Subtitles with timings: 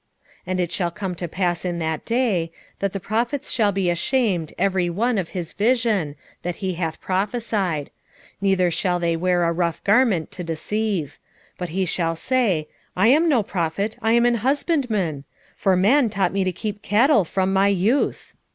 [0.39, 3.87] 13:4 And it shall come to pass in that day, that the prophets shall be
[3.87, 7.91] ashamed every one of his vision, when he hath prophesied;
[8.41, 11.19] neither shall they wear a rough garment to deceive:
[11.57, 16.09] 13:5 But he shall say, I am no prophet, I am an husbandman; for man
[16.09, 18.33] taught me to keep cattle from my youth.